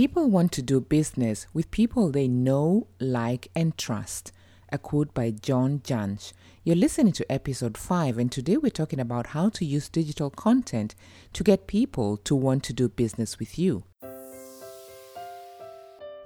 People 0.00 0.30
want 0.30 0.50
to 0.52 0.62
do 0.62 0.80
business 0.80 1.46
with 1.52 1.70
people 1.70 2.10
they 2.10 2.26
know, 2.26 2.86
like, 3.00 3.48
and 3.54 3.76
trust. 3.76 4.32
A 4.72 4.78
quote 4.78 5.12
by 5.12 5.30
John 5.30 5.80
Jantsch. 5.80 6.32
You're 6.64 6.74
listening 6.74 7.12
to 7.12 7.30
episode 7.30 7.76
5, 7.76 8.16
and 8.16 8.32
today 8.32 8.56
we're 8.56 8.70
talking 8.70 8.98
about 8.98 9.26
how 9.36 9.50
to 9.50 9.62
use 9.66 9.90
digital 9.90 10.30
content 10.30 10.94
to 11.34 11.44
get 11.44 11.66
people 11.66 12.16
to 12.16 12.34
want 12.34 12.64
to 12.64 12.72
do 12.72 12.88
business 12.88 13.38
with 13.38 13.58
you. 13.58 13.84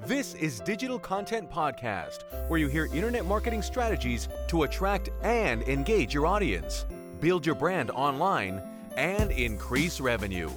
This 0.06 0.34
is 0.34 0.60
Digital 0.60 1.00
Content 1.00 1.50
Podcast, 1.50 2.22
where 2.48 2.60
you 2.60 2.68
hear 2.68 2.86
internet 2.94 3.26
marketing 3.26 3.62
strategies 3.62 4.28
to 4.46 4.62
attract 4.62 5.10
and 5.24 5.64
engage 5.64 6.14
your 6.14 6.26
audience, 6.26 6.86
build 7.18 7.44
your 7.44 7.56
brand 7.56 7.90
online, 7.90 8.62
and 8.96 9.32
increase 9.32 10.00
revenue. 10.00 10.48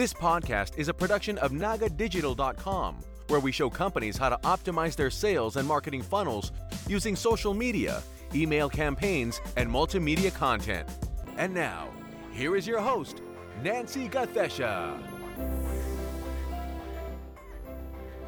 This 0.00 0.14
podcast 0.14 0.78
is 0.78 0.88
a 0.88 0.94
production 0.94 1.36
of 1.36 1.52
NagaDigital.com, 1.52 2.96
where 3.28 3.38
we 3.38 3.52
show 3.52 3.68
companies 3.68 4.16
how 4.16 4.30
to 4.30 4.38
optimize 4.38 4.96
their 4.96 5.10
sales 5.10 5.56
and 5.56 5.68
marketing 5.68 6.00
funnels 6.00 6.52
using 6.88 7.14
social 7.14 7.52
media, 7.52 8.02
email 8.34 8.70
campaigns, 8.70 9.42
and 9.58 9.68
multimedia 9.68 10.34
content. 10.34 10.88
And 11.36 11.52
now, 11.52 11.90
here 12.32 12.56
is 12.56 12.66
your 12.66 12.80
host, 12.80 13.20
Nancy 13.62 14.08
Gathesha. 14.08 15.19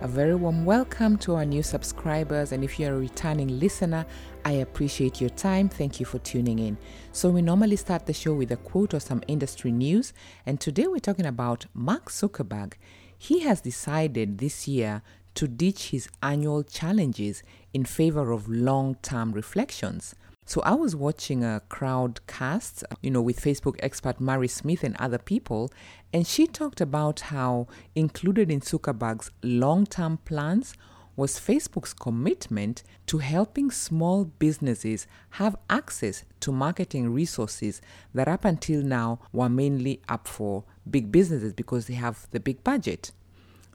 A 0.02 0.09
very 0.09 0.34
warm 0.34 0.65
welcome 0.65 1.16
to 1.19 1.37
our 1.37 1.45
new 1.45 1.62
subscribers, 1.62 2.51
and 2.51 2.65
if 2.65 2.80
you're 2.80 2.97
a 2.97 2.98
returning 2.98 3.60
listener, 3.60 4.05
I 4.45 4.51
appreciate 4.55 5.20
your 5.20 5.30
time. 5.30 5.69
Thank 5.69 6.01
you 6.01 6.06
for 6.06 6.19
tuning 6.19 6.59
in. 6.59 6.77
So, 7.12 7.30
we 7.30 7.41
normally 7.41 7.77
start 7.77 8.07
the 8.07 8.12
show 8.12 8.34
with 8.34 8.51
a 8.51 8.57
quote 8.57 8.95
or 8.95 8.98
some 8.98 9.23
industry 9.29 9.70
news, 9.70 10.12
and 10.45 10.60
today 10.60 10.88
we're 10.88 10.98
talking 10.98 11.24
about 11.24 11.66
Mark 11.73 12.10
Zuckerberg. 12.10 12.73
He 13.16 13.41
has 13.41 13.60
decided 13.60 14.38
this 14.38 14.66
year 14.66 15.02
to 15.37 15.46
ditch 15.46 15.91
his 15.91 16.09
annual 16.21 16.65
challenges 16.65 17.45
in 17.73 17.84
favor 17.84 18.32
of 18.32 18.49
long 18.49 18.96
term 19.02 19.30
reflections. 19.30 20.16
So 20.45 20.60
I 20.62 20.74
was 20.74 20.96
watching 20.96 21.45
a 21.45 21.62
crowdcast, 21.71 22.82
you 23.01 23.10
know, 23.10 23.23
with 23.23 23.40
Facebook 23.40 23.76
expert 23.79 24.21
Mari 24.21 24.49
Smith 24.49 24.82
and 24.82 24.96
other 24.96 25.18
people, 25.18 25.71
and 26.12 26.26
she 26.26 26.46
talked 26.46 26.80
about 26.80 27.21
how 27.21 27.68
included 27.95 28.51
in 28.51 28.60
Zuckerberg's 28.60 29.30
long-term 29.43 30.18
plans 30.24 30.74
was 31.15 31.38
Facebook's 31.38 31.93
commitment 31.93 32.82
to 33.07 33.18
helping 33.18 33.71
small 33.71 34.24
businesses 34.24 35.07
have 35.30 35.57
access 35.71 36.24
to 36.40 36.51
marketing 36.51 37.12
resources 37.12 37.80
that 38.15 38.29
up 38.29 38.45
until 38.45 38.82
now 38.82 39.21
were 39.32 39.49
mainly 39.49 40.01
up 40.09 40.27
for 40.27 40.65
big 40.90 41.12
businesses 41.12 41.52
because 41.52 41.87
they 41.87 41.95
have 41.95 42.27
the 42.30 42.40
big 42.40 42.65
budget. 42.65 43.12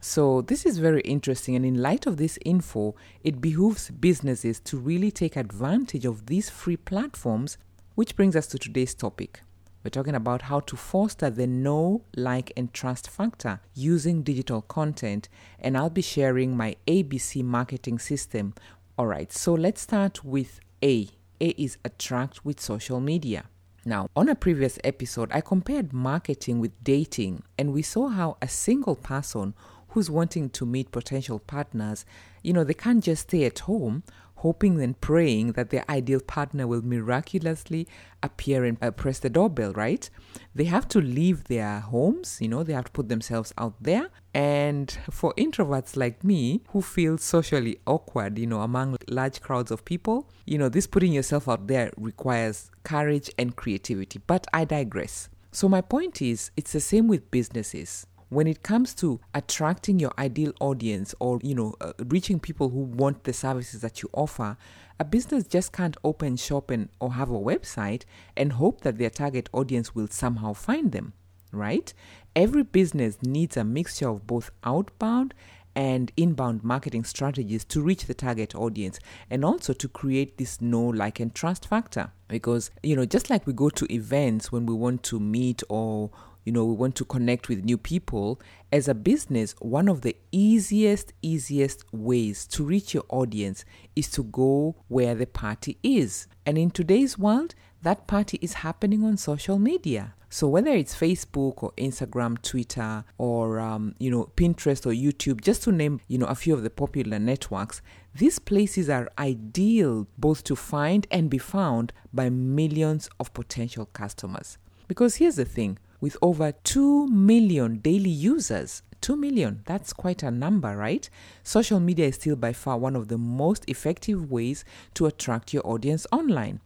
So, 0.00 0.42
this 0.42 0.64
is 0.64 0.78
very 0.78 1.00
interesting, 1.00 1.56
and 1.56 1.66
in 1.66 1.82
light 1.82 2.06
of 2.06 2.18
this 2.18 2.38
info, 2.44 2.94
it 3.24 3.40
behooves 3.40 3.90
businesses 3.90 4.60
to 4.60 4.78
really 4.78 5.10
take 5.10 5.34
advantage 5.34 6.04
of 6.04 6.26
these 6.26 6.48
free 6.48 6.76
platforms, 6.76 7.58
which 7.96 8.14
brings 8.14 8.36
us 8.36 8.46
to 8.48 8.58
today's 8.58 8.94
topic. 8.94 9.42
We're 9.82 9.90
talking 9.90 10.14
about 10.14 10.42
how 10.42 10.60
to 10.60 10.76
foster 10.76 11.30
the 11.30 11.48
know, 11.48 12.04
like, 12.14 12.52
and 12.56 12.72
trust 12.72 13.10
factor 13.10 13.60
using 13.74 14.22
digital 14.22 14.62
content, 14.62 15.28
and 15.58 15.76
I'll 15.76 15.90
be 15.90 16.02
sharing 16.02 16.56
my 16.56 16.76
ABC 16.86 17.42
marketing 17.42 17.98
system. 17.98 18.54
All 18.96 19.06
right, 19.06 19.32
so 19.32 19.52
let's 19.54 19.80
start 19.80 20.24
with 20.24 20.60
A. 20.82 21.08
A 21.40 21.48
is 21.50 21.76
attract 21.84 22.44
with 22.44 22.60
social 22.60 23.00
media. 23.00 23.46
Now, 23.84 24.08
on 24.14 24.28
a 24.28 24.34
previous 24.34 24.78
episode, 24.84 25.30
I 25.32 25.40
compared 25.40 25.92
marketing 25.92 26.60
with 26.60 26.72
dating, 26.84 27.42
and 27.56 27.72
we 27.72 27.82
saw 27.82 28.08
how 28.08 28.36
a 28.42 28.48
single 28.48 28.96
person 28.96 29.54
who's 29.98 30.08
wanting 30.08 30.48
to 30.48 30.64
meet 30.64 30.92
potential 30.92 31.40
partners, 31.40 32.06
you 32.44 32.52
know, 32.52 32.62
they 32.62 32.72
can't 32.72 33.02
just 33.02 33.22
stay 33.22 33.44
at 33.44 33.58
home 33.58 34.04
hoping 34.36 34.80
and 34.80 35.00
praying 35.00 35.50
that 35.54 35.70
their 35.70 35.84
ideal 35.90 36.20
partner 36.20 36.68
will 36.68 36.82
miraculously 36.82 37.84
appear 38.22 38.64
and 38.64 38.78
uh, 38.80 38.92
press 38.92 39.18
the 39.18 39.28
doorbell, 39.28 39.72
right? 39.72 40.08
They 40.54 40.66
have 40.66 40.86
to 40.90 41.00
leave 41.00 41.42
their 41.48 41.80
homes, 41.80 42.38
you 42.40 42.46
know, 42.46 42.62
they 42.62 42.74
have 42.74 42.84
to 42.84 42.92
put 42.92 43.08
themselves 43.08 43.52
out 43.58 43.74
there. 43.80 44.10
And 44.32 44.96
for 45.10 45.34
introverts 45.36 45.96
like 45.96 46.22
me 46.22 46.62
who 46.68 46.80
feel 46.80 47.18
socially 47.18 47.80
awkward, 47.84 48.38
you 48.38 48.46
know, 48.46 48.60
among 48.60 48.98
large 49.08 49.40
crowds 49.40 49.72
of 49.72 49.84
people, 49.84 50.30
you 50.46 50.58
know, 50.58 50.68
this 50.68 50.86
putting 50.86 51.12
yourself 51.12 51.48
out 51.48 51.66
there 51.66 51.90
requires 51.96 52.70
courage 52.84 53.32
and 53.36 53.56
creativity. 53.56 54.20
But 54.24 54.46
I 54.52 54.64
digress. 54.64 55.28
So, 55.50 55.68
my 55.68 55.80
point 55.80 56.22
is, 56.22 56.52
it's 56.56 56.72
the 56.72 56.80
same 56.80 57.08
with 57.08 57.32
businesses 57.32 58.06
when 58.28 58.46
it 58.46 58.62
comes 58.62 58.94
to 58.94 59.20
attracting 59.34 59.98
your 59.98 60.12
ideal 60.18 60.52
audience 60.60 61.14
or 61.20 61.38
you 61.42 61.54
know 61.54 61.74
uh, 61.80 61.92
reaching 62.06 62.38
people 62.38 62.68
who 62.68 62.80
want 62.80 63.24
the 63.24 63.32
services 63.32 63.80
that 63.80 64.02
you 64.02 64.08
offer 64.12 64.56
a 65.00 65.04
business 65.04 65.44
just 65.44 65.72
can't 65.72 65.96
open 66.04 66.36
shop 66.36 66.70
and 66.70 66.88
or 67.00 67.12
have 67.14 67.30
a 67.30 67.38
website 67.38 68.02
and 68.36 68.54
hope 68.54 68.80
that 68.82 68.98
their 68.98 69.10
target 69.10 69.48
audience 69.52 69.94
will 69.94 70.08
somehow 70.08 70.52
find 70.52 70.92
them 70.92 71.12
right? 71.52 71.92
Every 72.36 72.62
business 72.62 73.18
needs 73.22 73.56
a 73.56 73.64
mixture 73.64 74.08
of 74.08 74.26
both 74.26 74.50
outbound 74.64 75.34
and 75.74 76.10
inbound 76.16 76.64
marketing 76.64 77.04
strategies 77.04 77.64
to 77.64 77.80
reach 77.80 78.06
the 78.06 78.14
target 78.14 78.54
audience 78.54 78.98
and 79.30 79.44
also 79.44 79.72
to 79.72 79.88
create 79.88 80.36
this 80.36 80.60
know 80.60 80.82
like 80.84 81.20
and 81.20 81.34
trust 81.34 81.66
factor. 81.66 82.10
Because 82.26 82.70
you 82.82 82.96
know 82.96 83.04
just 83.04 83.30
like 83.30 83.46
we 83.46 83.52
go 83.52 83.70
to 83.70 83.92
events 83.92 84.52
when 84.52 84.66
we 84.66 84.74
want 84.74 85.02
to 85.04 85.20
meet 85.20 85.62
or 85.68 86.10
you 86.48 86.52
know 86.52 86.64
we 86.64 86.72
want 86.72 86.94
to 86.94 87.04
connect 87.04 87.50
with 87.50 87.62
new 87.62 87.76
people. 87.76 88.40
As 88.72 88.88
a 88.88 88.94
business 88.94 89.54
one 89.58 89.86
of 89.86 90.00
the 90.00 90.16
easiest 90.32 91.12
easiest 91.20 91.84
ways 91.92 92.46
to 92.46 92.64
reach 92.64 92.94
your 92.94 93.04
audience 93.10 93.66
is 93.94 94.10
to 94.12 94.22
go 94.22 94.74
where 94.88 95.14
the 95.14 95.26
party 95.26 95.76
is. 95.82 96.26
And 96.46 96.56
in 96.56 96.70
today's 96.70 97.18
world 97.18 97.54
that 97.82 98.06
party 98.06 98.38
is 98.40 98.54
happening 98.54 99.04
on 99.04 99.18
social 99.18 99.58
media. 99.58 100.14
So 100.30 100.48
whether 100.48 100.70
it's 100.70 100.94
facebook 100.94 101.62
or 101.62 101.72
instagram 101.76 102.40
twitter 102.40 103.04
or 103.18 103.60
um, 103.60 103.94
you 103.98 104.10
know 104.10 104.30
pinterest 104.34 104.86
or 104.86 104.94
youtube 105.04 105.42
just 105.42 105.62
to 105.64 105.72
name 105.72 106.00
you 106.08 106.16
know 106.16 106.26
a 106.26 106.34
few 106.34 106.54
of 106.54 106.62
the 106.62 106.70
popular 106.70 107.18
networks 107.18 107.82
these 108.14 108.38
places 108.38 108.88
are 108.88 109.10
ideal 109.18 110.06
both 110.16 110.44
to 110.44 110.56
find 110.56 111.06
and 111.10 111.28
be 111.28 111.38
found 111.38 111.92
by 112.12 112.30
millions 112.30 113.10
of 113.20 113.34
potential 113.34 113.86
customers. 113.92 114.56
Because 114.88 115.16
here's 115.16 115.36
the 115.36 115.44
thing 115.44 115.78
with 116.00 116.16
over 116.22 116.52
2 116.52 117.08
million 117.08 117.78
daily 117.78 118.10
users. 118.10 118.82
2 119.00 119.16
million, 119.16 119.62
that's 119.64 119.92
quite 119.92 120.22
a 120.22 120.30
number, 120.30 120.76
right? 120.76 121.08
Social 121.42 121.80
media 121.80 122.06
is 122.06 122.16
still 122.16 122.36
by 122.36 122.52
far 122.52 122.78
one 122.78 122.96
of 122.96 123.08
the 123.08 123.18
most 123.18 123.64
effective 123.68 124.30
ways 124.30 124.64
to 124.94 125.06
attract 125.06 125.54
your 125.54 125.66
audience 125.66 126.06
online. 126.10 126.60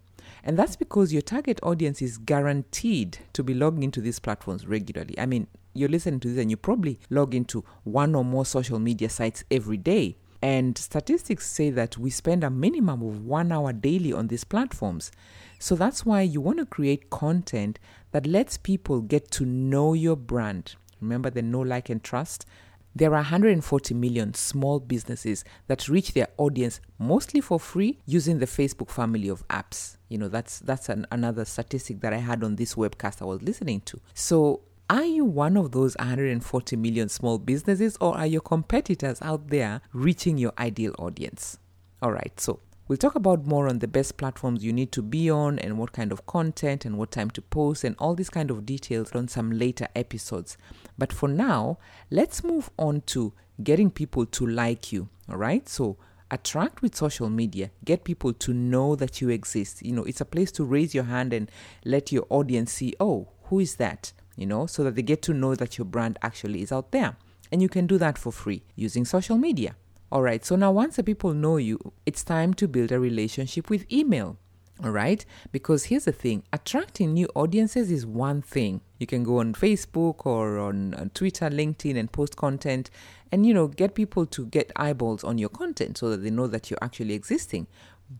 And 0.44 0.59
that's 0.59 0.76
because 0.76 1.12
your 1.12 1.22
target 1.22 1.60
audience 1.62 2.03
is 2.03 2.19
guaranteed 2.19 3.19
to 3.32 3.42
be 3.42 3.54
logging 3.54 3.82
into 3.82 4.00
these 4.00 4.19
platforms 4.19 4.66
regularly. 4.66 5.19
I 5.19 5.26
mean, 5.26 5.47
you're 5.75 5.88
listening 5.88 6.21
to 6.21 6.28
this 6.28 6.38
and 6.38 6.50
you 6.50 6.56
probably 6.56 6.98
log 7.10 7.34
into 7.34 7.65
one 7.84 8.15
or 8.15 8.25
more 8.25 8.44
social 8.44 8.78
media 8.78 9.09
sites 9.09 9.44
every 9.50 9.76
day. 9.76 10.16
And 10.42 10.76
statistics 10.76 11.48
say 11.48 11.71
that 11.71 11.97
we 11.97 12.10
spend 12.10 12.42
a 12.42 12.50
minimum 12.50 13.03
of 13.03 13.25
one 13.25 13.53
hour 13.53 13.72
daily 13.72 14.12
on 14.12 14.26
these 14.26 14.42
platforms. 14.42 15.12
So 15.60 15.76
that's 15.76 16.04
why 16.04 16.22
you 16.22 16.41
want 16.41 16.59
to 16.59 16.66
create 16.66 17.10
content 17.10 17.78
that 18.12 18.27
lets 18.27 18.56
people 18.56 19.00
get 19.00 19.31
to 19.33 19.45
know 19.45 19.93
your 19.95 20.17
brand. 20.17 20.77
Remember 21.00 21.31
the 21.31 21.43
know, 21.43 21.61
like, 21.61 21.91
and 21.91 22.03
trust? 22.03 22.47
There 22.95 23.11
are 23.11 23.23
140 23.23 23.95
million 23.95 24.34
small 24.34 24.78
businesses 24.78 25.45
that 25.67 25.89
reach 25.89 26.12
their 26.12 26.28
audience 26.37 26.81
mostly 26.99 27.41
for 27.41 27.59
free 27.59 27.99
using 28.05 28.39
the 28.39 28.47
Facebook 28.47 28.91
family 28.91 29.28
of 29.28 29.47
apps. 29.49 29.97
You 30.09 30.19
know, 30.19 30.28
that's 30.28 30.59
that's 30.59 30.91
an, 30.91 31.06
another 31.11 31.47
statistic 31.47 32.01
that 32.03 32.12
I 32.12 32.19
had 32.19 32.45
on 32.45 32.56
this 32.56 32.75
webcast 32.75 33.22
I 33.22 33.25
was 33.25 33.41
listening 33.41 33.81
to. 33.87 34.01
So, 34.12 34.61
are 34.91 35.05
you 35.06 35.25
one 35.25 35.56
of 35.56 35.72
those 35.72 35.97
140 35.97 36.77
million 36.77 37.09
small 37.09 37.39
businesses 37.39 37.97
or 37.99 38.15
are 38.15 38.27
your 38.27 38.43
competitors 38.43 39.22
out 39.22 39.49
there 39.49 39.81
reaching 39.95 40.36
your 40.36 40.53
ideal 40.59 40.95
audience? 40.98 41.59
All 42.03 42.13
right, 42.13 42.39
so 42.39 42.60
We'll 42.89 42.99
talk 42.99 43.15
about 43.15 43.47
more 43.47 43.69
on 43.69 43.79
the 43.79 43.87
best 43.87 44.17
platforms 44.17 44.65
you 44.65 44.73
need 44.73 44.91
to 44.93 45.03
be 45.03 45.31
on 45.31 45.59
and 45.61 45.79
what 45.79 45.93
kind 45.93 46.11
of 46.11 46.27
content 46.27 46.84
and 46.84 46.99
what 46.99 47.13
time 47.13 47.31
to 47.31 47.41
post 47.41 47.84
and 47.84 47.95
all 47.99 48.15
these 48.15 48.29
kind 48.29 48.51
of 48.51 48.67
details 48.67 49.13
on 49.13 49.29
some 49.29 49.53
later 49.53 49.87
episodes. 49.95 50.57
But 50.99 51.13
for 51.13 51.29
now, 51.29 51.79
let's 52.11 52.43
move 52.43 52.71
on 52.79 53.03
to 53.07 53.33
getting 53.63 53.91
people 53.91 54.27
to 54.27 54.47
like 54.47 54.93
you. 54.93 55.09
All 55.31 55.37
right? 55.37 55.69
So, 55.69 55.97
attract 56.31 56.83
with 56.83 56.97
social 56.97 57.31
media, 57.31 57.71
get 57.84 58.03
people 58.05 58.33
to 58.33 58.53
know 58.53 58.97
that 58.97 59.21
you 59.21 59.29
exist. 59.29 59.83
You 59.83 59.93
know, 59.93 60.05
it's 60.05 60.21
a 60.21 60.25
place 60.25 60.51
to 60.53 60.65
raise 60.65 60.93
your 60.93 61.05
hand 61.05 61.33
and 61.33 61.51
let 61.84 62.11
your 62.11 62.27
audience 62.31 62.73
see, 62.73 62.95
"Oh, 62.99 63.29
who 63.45 63.61
is 63.61 63.77
that?" 63.77 64.13
You 64.37 64.47
know, 64.47 64.67
so 64.67 64.83
that 64.84 64.97
they 64.97 65.03
get 65.03 65.23
to 65.23 65.34
know 65.34 65.55
that 65.55 65.79
your 65.79 65.84
brand 65.84 66.19
actually 66.21 66.63
is 66.63 66.73
out 66.73 66.91
there. 66.91 67.17
And 67.53 67.63
you 67.63 67.69
can 67.69 67.87
do 67.87 67.99
that 67.99 68.19
for 68.19 68.33
free 68.33 68.63
using 68.75 69.05
social 69.05 69.39
media. 69.39 69.77
All 70.12 70.20
right, 70.20 70.44
so 70.44 70.56
now 70.56 70.70
once 70.70 70.97
the 70.97 71.03
people 71.03 71.32
know 71.32 71.56
you, 71.56 71.78
it's 72.04 72.22
time 72.22 72.53
to 72.54 72.68
build 72.68 72.92
a 72.92 73.00
relationship 73.00 73.70
with 73.70 73.91
email. 73.91 74.36
All 74.84 74.91
right, 74.91 75.24
because 75.53 75.84
here's 75.84 76.04
the 76.04 76.12
thing 76.12 76.42
attracting 76.53 77.14
new 77.14 77.30
audiences 77.34 77.91
is 77.91 78.04
one 78.04 78.42
thing. 78.42 78.82
You 78.98 79.06
can 79.06 79.24
go 79.24 79.38
on 79.38 79.54
Facebook 79.54 80.26
or 80.26 80.59
on, 80.59 81.10
Twitter, 81.14 81.48
LinkedIn, 81.48 81.97
and 81.97 82.12
post 82.12 82.36
content 82.36 82.91
and 83.32 83.47
you 83.47 83.54
know 83.54 83.68
get 83.68 83.94
people 83.94 84.26
to 84.26 84.44
get 84.44 84.70
eyeballs 84.76 85.24
on 85.24 85.38
your 85.38 85.48
content 85.48 85.97
so 85.97 86.10
that 86.10 86.18
they 86.18 86.30
know 86.30 86.47
that 86.47 86.70
you're 86.70 86.82
actually 86.82 87.14
existing 87.14 87.66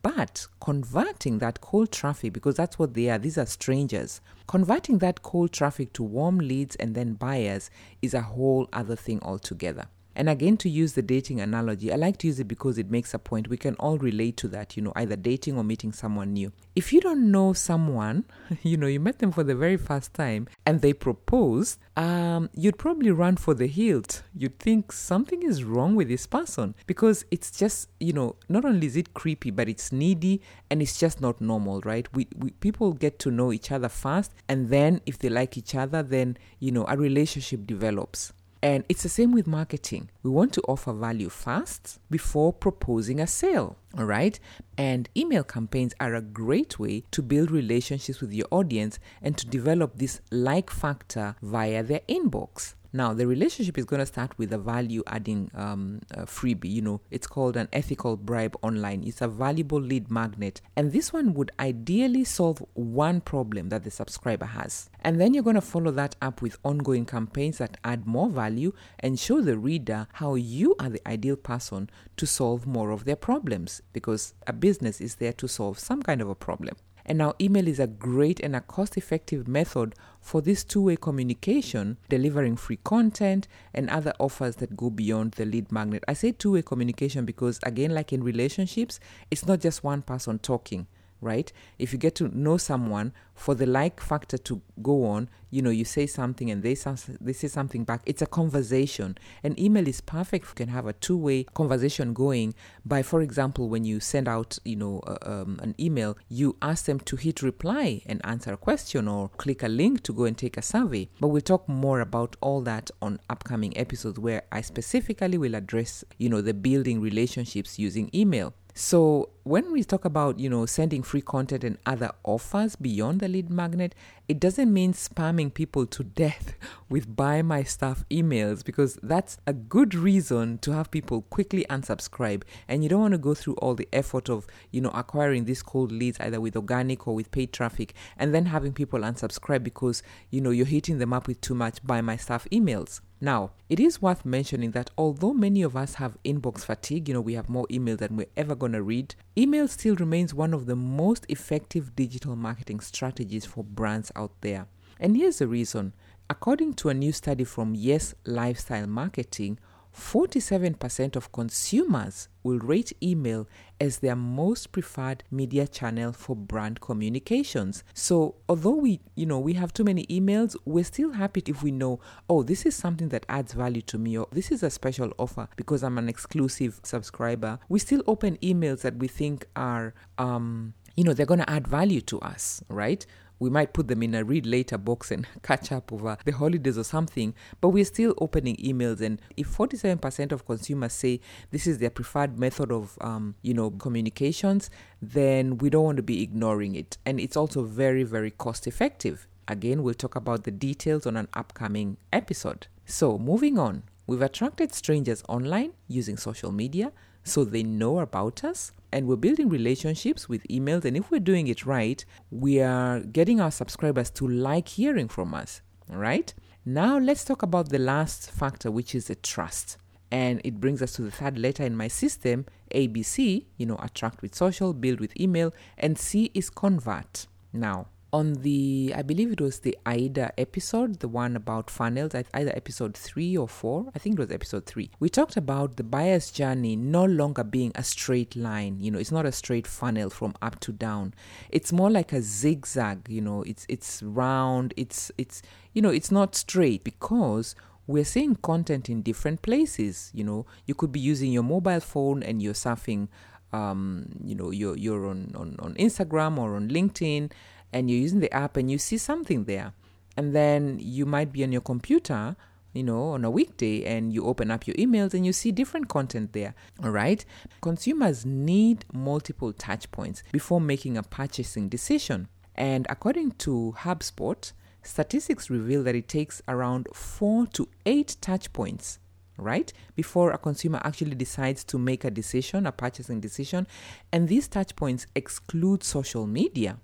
but 0.01 0.47
converting 0.59 1.37
that 1.37 1.61
cold 1.61 1.91
traffic, 1.91 2.33
because 2.33 2.55
that's 2.55 2.79
what 2.79 2.95
they 2.95 3.11
are, 3.11 3.19
these 3.19 3.37
are 3.37 3.45
strangers, 3.45 4.21
converting 4.47 4.97
that 4.97 5.21
cold 5.21 5.51
traffic 5.51 5.93
to 5.93 6.01
warm 6.01 6.39
leads 6.39 6.75
and 6.77 6.95
then 6.95 7.13
buyers 7.13 7.69
is 8.01 8.15
a 8.15 8.21
whole 8.21 8.67
other 8.73 8.95
thing 8.95 9.21
altogether. 9.21 9.85
And 10.15 10.29
again, 10.29 10.57
to 10.57 10.69
use 10.69 10.93
the 10.93 11.01
dating 11.01 11.41
analogy, 11.41 11.91
I 11.91 11.95
like 11.95 12.17
to 12.17 12.27
use 12.27 12.39
it 12.39 12.47
because 12.47 12.77
it 12.77 12.89
makes 12.89 13.13
a 13.13 13.19
point. 13.19 13.47
We 13.47 13.57
can 13.57 13.75
all 13.75 13.97
relate 13.97 14.37
to 14.37 14.47
that, 14.49 14.77
you 14.77 14.83
know, 14.83 14.93
either 14.95 15.15
dating 15.15 15.57
or 15.57 15.63
meeting 15.63 15.91
someone 15.91 16.33
new. 16.33 16.51
If 16.75 16.93
you 16.93 17.01
don't 17.01 17.31
know 17.31 17.53
someone, 17.53 18.25
you 18.63 18.77
know, 18.77 18.87
you 18.87 18.99
met 18.99 19.19
them 19.19 19.31
for 19.31 19.43
the 19.43 19.55
very 19.55 19.77
first 19.77 20.13
time 20.13 20.47
and 20.65 20.81
they 20.81 20.93
propose, 20.93 21.77
um, 21.97 22.49
you'd 22.53 22.77
probably 22.77 23.11
run 23.11 23.37
for 23.37 23.53
the 23.53 23.67
hilt. 23.67 24.23
You'd 24.35 24.59
think 24.59 24.91
something 24.91 25.43
is 25.43 25.63
wrong 25.63 25.95
with 25.95 26.07
this 26.07 26.27
person 26.27 26.75
because 26.87 27.25
it's 27.31 27.51
just, 27.51 27.89
you 27.99 28.13
know, 28.13 28.35
not 28.49 28.65
only 28.65 28.87
is 28.87 28.95
it 28.95 29.13
creepy, 29.13 29.51
but 29.51 29.69
it's 29.69 29.91
needy 29.91 30.41
and 30.69 30.81
it's 30.81 30.99
just 30.99 31.21
not 31.21 31.39
normal, 31.41 31.81
right? 31.81 32.07
We, 32.13 32.27
we 32.35 32.51
people 32.51 32.93
get 32.93 33.19
to 33.19 33.31
know 33.31 33.51
each 33.51 33.71
other 33.71 33.89
fast, 33.89 34.31
and 34.47 34.69
then 34.69 35.01
if 35.05 35.19
they 35.19 35.29
like 35.29 35.57
each 35.57 35.75
other, 35.75 36.01
then 36.03 36.37
you 36.59 36.71
know 36.71 36.85
a 36.87 36.97
relationship 36.97 37.65
develops. 37.67 38.33
And 38.63 38.85
it's 38.87 39.03
the 39.03 39.09
same 39.09 39.33
with 39.33 39.45
marketing. 39.45 40.09
We 40.23 40.29
want 40.29 40.53
to 40.53 40.61
offer 40.69 40.93
value 40.93 41.27
fast 41.27 41.99
before 42.09 42.53
proposing 42.53 43.19
a 43.19 43.27
sale. 43.27 43.75
All 43.97 44.05
right. 44.05 44.39
And 44.77 45.09
email 45.17 45.43
campaigns 45.43 45.93
are 45.99 46.15
a 46.15 46.21
great 46.21 46.79
way 46.79 47.03
to 47.11 47.21
build 47.21 47.51
relationships 47.51 48.21
with 48.21 48.31
your 48.31 48.47
audience 48.51 48.99
and 49.21 49.37
to 49.37 49.45
develop 49.45 49.97
this 49.97 50.21
like 50.31 50.69
factor 50.69 51.35
via 51.41 51.83
their 51.83 51.99
inbox. 52.07 52.75
Now, 52.95 53.11
the 53.11 53.25
relationship 53.25 53.79
is 53.79 53.85
going 53.85 54.01
to 54.01 54.05
start 54.05 54.37
with 54.37 54.53
a 54.53 54.59
value 54.59 55.01
adding 55.07 55.49
um, 55.55 56.01
freebie. 56.25 56.71
You 56.71 56.83
know, 56.83 57.01
it's 57.09 57.25
called 57.25 57.57
an 57.57 57.67
ethical 57.73 58.15
bribe 58.17 58.55
online. 58.61 59.03
It's 59.03 59.21
a 59.21 59.27
valuable 59.27 59.81
lead 59.81 60.11
magnet. 60.11 60.61
And 60.75 60.91
this 60.91 61.11
one 61.11 61.33
would 61.33 61.49
ideally 61.59 62.23
solve 62.23 62.63
one 62.73 63.19
problem 63.19 63.69
that 63.69 63.83
the 63.83 63.89
subscriber 63.89 64.45
has. 64.45 64.91
And 65.01 65.19
then 65.19 65.33
you're 65.33 65.43
going 65.43 65.55
to 65.55 65.61
follow 65.61 65.89
that 65.89 66.15
up 66.21 66.43
with 66.43 66.59
ongoing 66.63 67.07
campaigns 67.07 67.57
that 67.57 67.77
add 67.83 68.05
more 68.05 68.29
value 68.29 68.73
and 68.99 69.19
show 69.19 69.41
the 69.41 69.57
reader 69.57 70.07
how 70.13 70.35
you 70.35 70.75
are 70.77 70.89
the 70.89 71.07
ideal 71.07 71.35
person 71.35 71.89
to 72.17 72.27
solve 72.27 72.67
more 72.67 72.91
of 72.91 73.05
their 73.05 73.15
problems 73.15 73.81
because 73.91 74.35
a 74.45 74.53
business 74.53 75.01
is 75.01 75.15
there 75.15 75.33
to 75.33 75.47
solve 75.47 75.79
some 75.79 76.03
kind 76.03 76.21
of 76.21 76.29
a 76.29 76.35
problem. 76.35 76.75
And 77.05 77.17
now, 77.17 77.33
email 77.41 77.67
is 77.67 77.79
a 77.79 77.87
great 77.87 78.39
and 78.39 78.55
a 78.55 78.61
cost 78.61 78.97
effective 78.97 79.47
method 79.47 79.95
for 80.21 80.41
this 80.41 80.63
two 80.63 80.81
way 80.81 80.95
communication, 80.95 81.97
delivering 82.09 82.55
free 82.55 82.79
content 82.83 83.47
and 83.73 83.89
other 83.89 84.13
offers 84.19 84.57
that 84.57 84.77
go 84.77 84.89
beyond 84.89 85.33
the 85.33 85.45
lead 85.45 85.71
magnet. 85.71 86.03
I 86.07 86.13
say 86.13 86.31
two 86.31 86.53
way 86.53 86.61
communication 86.61 87.25
because, 87.25 87.59
again, 87.63 87.93
like 87.93 88.13
in 88.13 88.23
relationships, 88.23 88.99
it's 89.29 89.45
not 89.45 89.59
just 89.59 89.83
one 89.83 90.01
person 90.01 90.39
talking 90.39 90.87
right? 91.23 91.51
If 91.79 91.93
you 91.93 91.99
get 91.99 92.15
to 92.15 92.35
know 92.37 92.57
someone, 92.57 93.13
for 93.35 93.55
the 93.55 93.65
like 93.65 93.99
factor 93.99 94.37
to 94.37 94.61
go 94.81 95.05
on, 95.05 95.29
you 95.49 95.61
know, 95.61 95.69
you 95.69 95.85
say 95.85 96.07
something 96.07 96.49
and 96.49 96.63
they, 96.63 96.75
they 97.21 97.33
say 97.33 97.47
something 97.47 97.83
back. 97.83 98.01
It's 98.05 98.21
a 98.21 98.25
conversation. 98.25 99.17
An 99.43 99.59
email 99.59 99.87
is 99.87 100.01
perfect. 100.01 100.45
You 100.45 100.53
can 100.55 100.69
have 100.69 100.87
a 100.87 100.93
two 100.93 101.17
way 101.17 101.43
conversation 101.43 102.13
going 102.13 102.53
by, 102.85 103.01
for 103.01 103.21
example, 103.21 103.69
when 103.69 103.85
you 103.85 103.99
send 103.99 104.27
out, 104.27 104.57
you 104.65 104.75
know, 104.75 104.99
uh, 105.05 105.17
um, 105.21 105.59
an 105.61 105.75
email, 105.79 106.17
you 106.29 106.55
ask 106.61 106.85
them 106.85 106.99
to 107.01 107.15
hit 107.15 107.41
reply 107.41 108.01
and 108.05 108.21
answer 108.23 108.53
a 108.53 108.57
question 108.57 109.07
or 109.07 109.29
click 109.29 109.63
a 109.63 109.67
link 109.67 110.03
to 110.03 110.13
go 110.13 110.23
and 110.25 110.37
take 110.37 110.57
a 110.57 110.61
survey. 110.61 111.09
But 111.19 111.27
we'll 111.29 111.41
talk 111.41 111.67
more 111.67 111.99
about 111.99 112.35
all 112.41 112.61
that 112.61 112.89
on 113.01 113.19
upcoming 113.29 113.77
episodes 113.77 114.19
where 114.19 114.43
I 114.51 114.61
specifically 114.61 115.37
will 115.37 115.55
address, 115.55 116.03
you 116.17 116.29
know, 116.29 116.41
the 116.41 116.53
building 116.53 117.01
relationships 117.01 117.77
using 117.77 118.09
email. 118.13 118.53
So 118.73 119.29
when 119.43 119.73
we 119.73 119.83
talk 119.83 120.05
about, 120.05 120.39
you 120.39 120.49
know, 120.49 120.65
sending 120.65 121.03
free 121.03 121.21
content 121.21 121.65
and 121.65 121.77
other 121.85 122.11
offers 122.23 122.77
beyond 122.77 123.19
the 123.19 123.27
lead 123.27 123.49
magnet, 123.49 123.93
it 124.29 124.39
doesn't 124.39 124.71
mean 124.71 124.93
spamming 124.93 125.53
people 125.53 125.85
to 125.85 126.01
death 126.01 126.53
with 126.89 127.13
buy 127.13 127.41
my 127.41 127.61
stuff 127.61 128.05
emails 128.09 128.63
because 128.63 128.97
that's 129.03 129.37
a 129.45 129.51
good 129.51 129.93
reason 129.93 130.59
to 130.59 130.71
have 130.71 130.89
people 130.89 131.23
quickly 131.23 131.65
unsubscribe 131.69 132.43
and 132.69 132.83
you 132.83 132.89
don't 132.89 133.01
want 133.01 133.11
to 133.11 133.17
go 133.17 133.33
through 133.33 133.55
all 133.55 133.75
the 133.75 133.89
effort 133.91 134.29
of, 134.29 134.47
you 134.71 134.79
know, 134.79 134.91
acquiring 134.91 135.43
these 135.43 135.61
cold 135.61 135.91
leads 135.91 136.19
either 136.21 136.39
with 136.39 136.55
organic 136.55 137.05
or 137.05 137.13
with 137.13 137.29
paid 137.31 137.51
traffic 137.51 137.93
and 138.17 138.33
then 138.33 138.45
having 138.45 138.71
people 138.71 139.01
unsubscribe 139.01 139.61
because, 139.63 140.01
you 140.29 140.39
know, 140.39 140.51
you're 140.51 140.65
hitting 140.65 140.99
them 140.99 141.11
up 141.11 141.27
with 141.27 141.41
too 141.41 141.55
much 141.55 141.85
buy 141.85 141.99
my 141.99 142.15
stuff 142.15 142.47
emails. 142.49 143.01
Now, 143.23 143.51
it 143.69 143.79
is 143.79 144.01
worth 144.01 144.25
mentioning 144.25 144.71
that 144.71 144.89
although 144.97 145.33
many 145.33 145.61
of 145.61 145.77
us 145.77 145.93
have 145.93 146.17
inbox 146.25 146.65
fatigue, 146.65 147.07
you 147.07 147.13
know, 147.13 147.21
we 147.21 147.35
have 147.35 147.47
more 147.47 147.65
emails 147.67 147.99
than 147.99 148.17
we're 148.17 148.27
ever 148.35 148.53
going 148.53 148.73
to 148.73 148.83
read, 148.83 149.15
email 149.37 149.67
still 149.67 149.95
remains 149.95 150.33
one 150.33 150.53
of 150.53 150.65
the 150.65 150.75
most 150.75 151.25
effective 151.29 151.95
digital 151.95 152.35
marketing 152.35 152.79
strategies 152.79 153.45
for 153.45 153.63
brands 153.63 154.11
out 154.15 154.31
there. 154.41 154.67
And 154.99 155.17
here's 155.17 155.39
the 155.39 155.47
reason. 155.47 155.93
According 156.29 156.75
to 156.75 156.89
a 156.89 156.93
new 156.93 157.11
study 157.11 157.43
from 157.43 157.75
Yes 157.75 158.13
Lifestyle 158.25 158.87
Marketing, 158.87 159.59
47% 159.95 161.15
of 161.15 161.31
consumers 161.31 162.27
will 162.41 162.59
rate 162.59 162.93
email 163.01 163.47
as 163.83 163.99
their 163.99 164.15
most 164.15 164.71
preferred 164.71 165.25
media 165.29 165.67
channel 165.67 166.13
for 166.13 166.37
brand 166.37 166.79
communications. 166.79 167.83
So, 167.93 168.35
although 168.47 168.75
we, 168.75 169.01
you 169.15 169.25
know, 169.25 169.39
we 169.39 169.53
have 169.55 169.73
too 169.73 169.83
many 169.83 170.05
emails, 170.05 170.55
we're 170.63 170.85
still 170.85 171.11
happy 171.11 171.43
if 171.47 171.61
we 171.61 171.71
know, 171.71 171.99
oh, 172.29 172.43
this 172.43 172.65
is 172.65 172.77
something 172.77 173.09
that 173.09 173.25
adds 173.27 173.51
value 173.51 173.81
to 173.81 173.97
me 173.97 174.17
or 174.17 174.29
this 174.31 174.53
is 174.53 174.63
a 174.63 174.69
special 174.69 175.11
offer 175.19 175.49
because 175.57 175.83
I'm 175.83 175.97
an 175.97 176.07
exclusive 176.07 176.79
subscriber. 176.83 177.59
We 177.67 177.79
still 177.79 178.01
open 178.07 178.37
emails 178.37 178.81
that 178.83 178.95
we 178.95 179.09
think 179.09 179.47
are 179.57 179.93
um 180.17 180.75
you 180.95 181.03
know, 181.03 181.13
they're 181.13 181.25
going 181.25 181.39
to 181.39 181.49
add 181.49 181.67
value 181.67 182.01
to 182.01 182.19
us, 182.19 182.63
right? 182.69 183.03
We 183.39 183.49
might 183.49 183.73
put 183.73 183.87
them 183.87 184.03
in 184.03 184.15
a 184.15 184.23
read 184.23 184.45
later 184.45 184.77
box 184.77 185.11
and 185.11 185.27
catch 185.43 185.71
up 185.71 185.91
over 185.91 186.17
the 186.25 186.31
holidays 186.31 186.77
or 186.77 186.83
something, 186.83 187.33
but 187.61 187.69
we're 187.69 187.85
still 187.85 188.13
opening 188.19 188.55
emails. 188.57 189.01
And 189.01 189.21
if 189.35 189.55
47% 189.55 190.31
of 190.31 190.45
consumers 190.45 190.93
say 190.93 191.19
this 191.51 191.67
is 191.67 191.79
their 191.79 191.89
preferred 191.89 192.37
method 192.37 192.71
of, 192.71 192.97
um, 193.01 193.35
you 193.41 193.53
know, 193.53 193.71
communications, 193.71 194.69
then 195.01 195.57
we 195.57 195.69
don't 195.69 195.83
want 195.83 195.97
to 195.97 196.03
be 196.03 196.21
ignoring 196.21 196.75
it. 196.75 196.97
And 197.05 197.19
it's 197.19 197.37
also 197.37 197.63
very, 197.63 198.03
very 198.03 198.31
cost 198.31 198.67
effective. 198.67 199.27
Again, 199.47 199.83
we'll 199.83 199.93
talk 199.93 200.15
about 200.15 200.45
the 200.45 200.51
details 200.51 201.05
on 201.05 201.17
an 201.17 201.27
upcoming 201.33 201.97
episode. 202.13 202.67
So, 202.85 203.17
moving 203.17 203.59
on, 203.59 203.83
we've 204.07 204.21
attracted 204.21 204.73
strangers 204.73 205.21
online 205.27 205.73
using 205.87 206.15
social 206.15 206.51
media 206.51 206.93
so 207.23 207.43
they 207.43 207.63
know 207.63 207.99
about 207.99 208.43
us 208.43 208.71
and 208.91 209.07
we're 209.07 209.15
building 209.15 209.49
relationships 209.49 210.29
with 210.29 210.47
emails. 210.49 210.85
And 210.85 210.95
if 210.95 211.09
we're 211.09 211.19
doing 211.19 211.47
it 211.47 211.65
right, 211.65 212.03
we 212.29 212.61
are 212.61 212.99
getting 212.99 213.41
our 213.41 213.51
subscribers 213.51 214.11
to 214.11 214.27
like 214.27 214.67
hearing 214.67 215.07
from 215.07 215.33
us. 215.33 215.61
All 215.91 215.97
right. 215.97 216.33
Now 216.65 216.97
let's 216.99 217.25
talk 217.25 217.41
about 217.41 217.69
the 217.69 217.79
last 217.79 218.29
factor, 218.31 218.71
which 218.71 218.93
is 218.93 219.07
the 219.07 219.15
trust. 219.15 219.77
And 220.11 220.41
it 220.43 220.59
brings 220.59 220.81
us 220.83 220.93
to 220.93 221.01
the 221.01 221.11
third 221.11 221.39
letter 221.39 221.63
in 221.63 221.75
my 221.75 221.87
system, 221.87 222.45
ABC, 222.73 223.45
you 223.57 223.65
know, 223.65 223.79
attract 223.81 224.21
with 224.21 224.35
social, 224.35 224.73
build 224.73 224.99
with 224.99 225.19
email, 225.19 225.53
and 225.77 225.97
C 225.97 226.29
is 226.35 226.51
convert. 226.51 227.25
Now, 227.51 227.87
on 228.13 228.35
the, 228.35 228.93
I 228.95 229.01
believe 229.01 229.31
it 229.31 229.41
was 229.41 229.59
the 229.59 229.75
AIDA 229.87 230.39
episode, 230.39 230.99
the 230.99 231.07
one 231.07 231.35
about 231.35 231.71
funnels, 231.71 232.11
either 232.13 232.51
episode 232.55 232.95
three 232.95 233.35
or 233.35 233.47
four. 233.47 233.87
I 233.95 233.99
think 233.99 234.13
it 234.13 234.21
was 234.21 234.31
episode 234.31 234.67
three. 234.67 234.91
We 234.99 235.09
talked 235.09 235.35
about 235.35 235.77
the 235.77 235.83
buyer's 235.83 236.29
journey 236.29 236.75
no 236.75 237.03
longer 237.03 237.43
being 237.43 237.71
a 237.73 237.83
straight 237.83 238.35
line. 238.35 238.79
You 238.79 238.91
know, 238.91 238.99
it's 238.99 239.11
not 239.11 239.25
a 239.25 239.31
straight 239.31 239.65
funnel 239.65 240.11
from 240.11 240.35
up 240.43 240.59
to 240.61 240.71
down. 240.71 241.15
It's 241.49 241.73
more 241.73 241.89
like 241.89 242.13
a 242.13 242.21
zigzag. 242.21 243.09
You 243.09 243.21
know, 243.21 243.41
it's 243.41 243.65
it's 243.67 244.03
round. 244.03 244.75
It's 244.77 245.11
it's 245.17 245.41
you 245.73 245.81
know, 245.81 245.89
it's 245.89 246.11
not 246.11 246.35
straight 246.35 246.83
because 246.83 247.55
we're 247.87 248.05
seeing 248.05 248.35
content 248.35 248.89
in 248.89 249.01
different 249.01 249.41
places. 249.41 250.11
You 250.13 250.23
know, 250.23 250.45
you 250.67 250.75
could 250.75 250.91
be 250.91 250.99
using 250.99 251.31
your 251.31 251.43
mobile 251.43 251.79
phone 251.79 252.21
and 252.21 252.43
you're 252.43 252.53
surfing. 252.53 253.07
Um, 253.51 254.07
you 254.23 254.35
know, 254.35 254.51
you're 254.51 254.77
you're 254.77 255.07
on, 255.07 255.31
on, 255.35 255.55
on 255.59 255.73
Instagram 255.75 256.37
or 256.37 256.55
on 256.55 256.69
LinkedIn 256.69 257.31
and 257.73 257.89
you're 257.89 257.99
using 257.99 258.19
the 258.19 258.31
app 258.33 258.55
and 258.57 258.69
you 258.71 258.77
see 258.77 258.97
something 258.97 259.45
there. 259.45 259.73
And 260.15 260.33
then 260.33 260.77
you 260.79 261.05
might 261.05 261.31
be 261.31 261.43
on 261.43 261.51
your 261.51 261.61
computer, 261.61 262.35
you 262.71 262.83
know, 262.83 263.09
on 263.09 263.25
a 263.25 263.31
weekday 263.31 263.83
and 263.83 264.13
you 264.13 264.25
open 264.25 264.51
up 264.51 264.67
your 264.67 264.75
emails 264.75 265.13
and 265.13 265.25
you 265.25 265.33
see 265.33 265.51
different 265.51 265.89
content 265.89 266.33
there. 266.33 266.53
All 266.83 266.91
right. 266.91 267.25
Consumers 267.61 268.25
need 268.25 268.85
multiple 268.93 269.51
touch 269.53 269.89
points 269.91 270.23
before 270.31 270.61
making 270.61 270.97
a 270.97 271.03
purchasing 271.03 271.67
decision. 271.67 272.27
And 272.55 272.85
according 272.89 273.31
to 273.31 273.75
HubSpot, 273.79 274.51
statistics 274.83 275.49
reveal 275.49 275.81
that 275.83 275.95
it 275.95 276.07
takes 276.07 276.41
around 276.47 276.87
four 276.93 277.47
to 277.47 277.67
eight 277.85 278.17
touch 278.21 278.53
points 278.53 278.99
right 279.37 279.73
before 279.95 280.31
a 280.31 280.37
consumer 280.37 280.79
actually 280.83 281.15
decides 281.15 281.63
to 281.63 281.79
make 281.79 282.03
a 282.03 282.11
decision 282.11 282.67
a 282.67 282.71
purchasing 282.71 283.19
decision 283.19 283.65
and 284.11 284.27
these 284.27 284.47
touch 284.47 284.75
points 284.75 285.07
exclude 285.15 285.83
social 285.83 286.27
media 286.27 286.77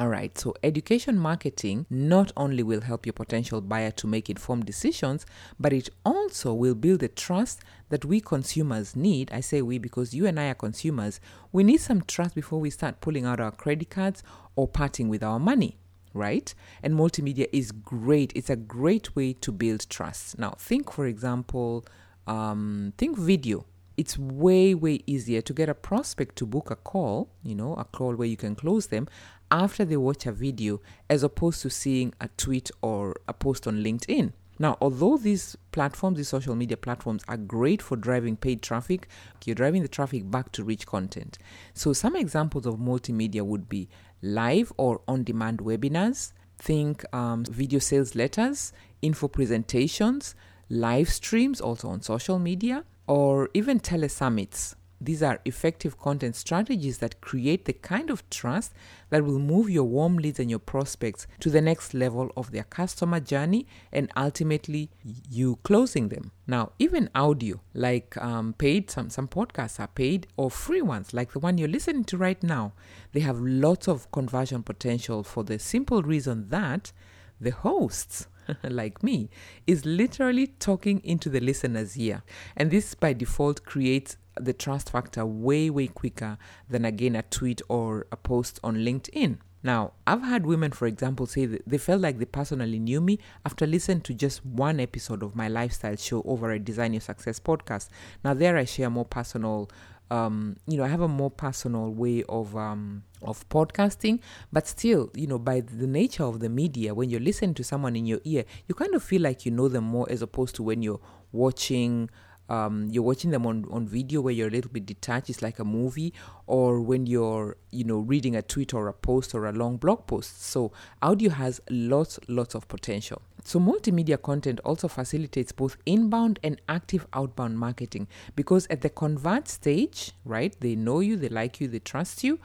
All 0.00 0.08
right, 0.08 0.36
so 0.38 0.54
education 0.62 1.18
marketing 1.18 1.84
not 1.90 2.32
only 2.34 2.62
will 2.62 2.80
help 2.80 3.04
your 3.04 3.12
potential 3.12 3.60
buyer 3.60 3.90
to 3.90 4.06
make 4.06 4.30
informed 4.30 4.64
decisions, 4.64 5.26
but 5.58 5.74
it 5.74 5.90
also 6.06 6.54
will 6.54 6.74
build 6.74 7.00
the 7.00 7.08
trust 7.08 7.60
that 7.90 8.06
we 8.06 8.18
consumers 8.22 8.96
need. 8.96 9.30
I 9.30 9.40
say 9.40 9.60
we 9.60 9.76
because 9.76 10.14
you 10.14 10.24
and 10.24 10.40
I 10.40 10.48
are 10.48 10.54
consumers. 10.54 11.20
We 11.52 11.64
need 11.64 11.82
some 11.82 12.00
trust 12.00 12.34
before 12.34 12.58
we 12.60 12.70
start 12.70 13.02
pulling 13.02 13.26
out 13.26 13.40
our 13.40 13.50
credit 13.50 13.90
cards 13.90 14.22
or 14.56 14.66
parting 14.66 15.10
with 15.10 15.22
our 15.22 15.38
money 15.38 15.76
right? 16.12 16.52
And 16.82 16.94
multimedia 16.94 17.46
is 17.52 17.70
great. 17.70 18.32
It's 18.34 18.50
a 18.50 18.56
great 18.56 19.14
way 19.14 19.32
to 19.34 19.52
build 19.52 19.88
trust. 19.88 20.40
Now, 20.40 20.56
think, 20.58 20.90
for 20.90 21.06
example, 21.06 21.84
um, 22.26 22.94
think 22.98 23.16
video. 23.16 23.64
It's 23.96 24.18
way, 24.18 24.74
way 24.74 25.04
easier 25.06 25.40
to 25.42 25.52
get 25.52 25.68
a 25.68 25.74
prospect 25.74 26.34
to 26.36 26.46
book 26.46 26.72
a 26.72 26.74
call, 26.74 27.30
you 27.44 27.54
know, 27.54 27.74
a 27.74 27.84
call 27.84 28.16
where 28.16 28.26
you 28.26 28.36
can 28.36 28.56
close 28.56 28.88
them 28.88 29.06
after 29.50 29.84
they 29.84 29.96
watch 29.96 30.26
a 30.26 30.32
video 30.32 30.80
as 31.08 31.22
opposed 31.22 31.62
to 31.62 31.70
seeing 31.70 32.14
a 32.20 32.28
tweet 32.36 32.70
or 32.82 33.16
a 33.28 33.32
post 33.32 33.66
on 33.66 33.82
LinkedIn. 33.82 34.32
Now, 34.58 34.76
although 34.82 35.16
these 35.16 35.56
platforms, 35.72 36.18
these 36.18 36.28
social 36.28 36.54
media 36.54 36.76
platforms, 36.76 37.24
are 37.28 37.38
great 37.38 37.80
for 37.80 37.96
driving 37.96 38.36
paid 38.36 38.60
traffic, 38.60 39.08
you're 39.46 39.54
driving 39.54 39.80
the 39.80 39.88
traffic 39.88 40.30
back 40.30 40.52
to 40.52 40.62
rich 40.62 40.86
content. 40.86 41.38
So, 41.72 41.94
some 41.94 42.14
examples 42.14 42.66
of 42.66 42.74
multimedia 42.74 43.40
would 43.40 43.70
be 43.70 43.88
live 44.20 44.70
or 44.76 45.00
on 45.08 45.24
demand 45.24 45.60
webinars, 45.60 46.32
think 46.58 47.02
um, 47.14 47.44
video 47.46 47.78
sales 47.78 48.14
letters, 48.14 48.74
info 49.00 49.28
presentations, 49.28 50.34
live 50.68 51.08
streams 51.08 51.62
also 51.62 51.88
on 51.88 52.02
social 52.02 52.38
media, 52.38 52.84
or 53.06 53.48
even 53.54 53.80
telesummits. 53.80 54.74
These 55.00 55.22
are 55.22 55.40
effective 55.44 55.98
content 55.98 56.36
strategies 56.36 56.98
that 56.98 57.20
create 57.20 57.64
the 57.64 57.72
kind 57.72 58.10
of 58.10 58.28
trust 58.28 58.74
that 59.08 59.24
will 59.24 59.38
move 59.38 59.70
your 59.70 59.84
warm 59.84 60.18
leads 60.18 60.38
and 60.38 60.50
your 60.50 60.58
prospects 60.58 61.26
to 61.40 61.48
the 61.48 61.62
next 61.62 61.94
level 61.94 62.30
of 62.36 62.50
their 62.50 62.64
customer 62.64 63.18
journey 63.18 63.66
and 63.92 64.12
ultimately 64.14 64.90
you 65.02 65.56
closing 65.62 66.08
them. 66.08 66.32
Now, 66.46 66.72
even 66.78 67.08
audio, 67.14 67.60
like 67.72 68.16
um, 68.18 68.52
paid, 68.52 68.90
some, 68.90 69.08
some 69.08 69.28
podcasts 69.28 69.80
are 69.80 69.88
paid 69.88 70.26
or 70.36 70.50
free 70.50 70.82
ones, 70.82 71.14
like 71.14 71.32
the 71.32 71.38
one 71.38 71.56
you're 71.56 71.68
listening 71.68 72.04
to 72.04 72.18
right 72.18 72.42
now, 72.42 72.72
they 73.12 73.20
have 73.20 73.40
lots 73.40 73.88
of 73.88 74.10
conversion 74.12 74.62
potential 74.62 75.22
for 75.22 75.44
the 75.44 75.58
simple 75.58 76.02
reason 76.02 76.48
that 76.50 76.92
the 77.40 77.50
hosts 77.50 78.26
like 78.62 79.02
me, 79.02 79.30
is 79.66 79.84
literally 79.84 80.46
talking 80.46 81.00
into 81.04 81.28
the 81.28 81.40
listener's 81.40 81.96
ear. 81.98 82.22
And 82.56 82.70
this 82.70 82.94
by 82.94 83.12
default 83.12 83.64
creates 83.64 84.16
the 84.44 84.52
trust 84.52 84.90
factor 84.90 85.24
way, 85.24 85.70
way 85.70 85.86
quicker 85.86 86.38
than 86.68 86.84
again 86.84 87.16
a 87.16 87.22
tweet 87.22 87.62
or 87.68 88.06
a 88.10 88.16
post 88.16 88.60
on 88.62 88.76
LinkedIn. 88.76 89.38
Now, 89.62 89.92
I've 90.06 90.22
had 90.22 90.46
women, 90.46 90.72
for 90.72 90.86
example, 90.86 91.26
say 91.26 91.44
they 91.44 91.78
felt 91.78 92.00
like 92.00 92.18
they 92.18 92.24
personally 92.24 92.78
knew 92.78 93.00
me 93.00 93.18
after 93.44 93.66
listening 93.66 94.00
to 94.02 94.14
just 94.14 94.44
one 94.44 94.80
episode 94.80 95.22
of 95.22 95.36
my 95.36 95.48
lifestyle 95.48 95.96
show 95.96 96.22
over 96.22 96.50
a 96.50 96.58
Design 96.58 96.94
Your 96.94 97.02
Success 97.02 97.38
podcast. 97.38 97.88
Now, 98.24 98.32
there 98.32 98.56
I 98.56 98.64
share 98.64 98.88
more 98.88 99.04
personal, 99.04 99.70
um, 100.10 100.56
you 100.66 100.78
know, 100.78 100.84
I 100.84 100.88
have 100.88 101.02
a 101.02 101.08
more 101.08 101.30
personal 101.30 101.92
way 101.92 102.24
of 102.26 102.56
um, 102.56 103.04
of 103.20 103.46
podcasting, 103.50 104.20
but 104.50 104.66
still, 104.66 105.10
you 105.14 105.26
know, 105.26 105.38
by 105.38 105.60
the 105.60 105.86
nature 105.86 106.24
of 106.24 106.40
the 106.40 106.48
media, 106.48 106.94
when 106.94 107.10
you're 107.10 107.20
listening 107.20 107.52
to 107.54 107.64
someone 107.64 107.96
in 107.96 108.06
your 108.06 108.20
ear, 108.24 108.44
you 108.66 108.74
kind 108.74 108.94
of 108.94 109.02
feel 109.02 109.20
like 109.20 109.44
you 109.44 109.52
know 109.52 109.68
them 109.68 109.84
more 109.84 110.10
as 110.10 110.22
opposed 110.22 110.54
to 110.54 110.62
when 110.62 110.82
you're 110.82 111.00
watching 111.32 112.08
um, 112.50 112.88
you're 112.90 113.04
watching 113.04 113.30
them 113.30 113.46
on, 113.46 113.64
on 113.70 113.86
video 113.86 114.20
where 114.20 114.32
you're 114.32 114.48
a 114.48 114.50
little 114.50 114.70
bit 114.70 114.84
detached, 114.84 115.30
it's 115.30 115.40
like 115.40 115.60
a 115.60 115.64
movie, 115.64 116.12
or 116.46 116.80
when 116.80 117.06
you're, 117.06 117.56
you 117.70 117.84
know, 117.84 118.00
reading 118.00 118.34
a 118.34 118.42
tweet 118.42 118.74
or 118.74 118.88
a 118.88 118.92
post 118.92 119.34
or 119.34 119.46
a 119.46 119.52
long 119.52 119.76
blog 119.76 120.06
post. 120.08 120.42
So 120.42 120.72
audio 121.00 121.30
has 121.30 121.60
lots, 121.70 122.18
lots 122.26 122.56
of 122.56 122.66
potential. 122.66 123.22
So 123.44 123.60
multimedia 123.60 124.20
content 124.20 124.60
also 124.64 124.88
facilitates 124.88 125.52
both 125.52 125.76
inbound 125.86 126.40
and 126.42 126.60
active 126.68 127.06
outbound 127.12 127.58
marketing 127.58 128.08
because 128.34 128.66
at 128.68 128.80
the 128.80 128.90
convert 128.90 129.48
stage, 129.48 130.12
right, 130.24 130.54
they 130.60 130.74
know 130.74 131.00
you, 131.00 131.16
they 131.16 131.28
like 131.28 131.60
you, 131.60 131.68
they 131.68 131.78
trust 131.78 132.24
you. 132.24 132.40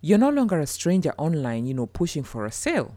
You're 0.00 0.18
no 0.18 0.28
longer 0.28 0.60
a 0.60 0.66
stranger 0.66 1.12
online, 1.16 1.66
you 1.66 1.74
know, 1.74 1.86
pushing 1.86 2.22
for 2.22 2.44
a 2.44 2.52
sale 2.52 2.96